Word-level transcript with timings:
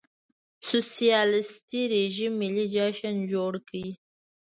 سوسیالېستي 0.69 1.81
رژیم 1.95 2.31
ملي 2.41 2.65
جشن 2.75 3.15
جوړ 3.31 3.53
کړ. 3.67 3.83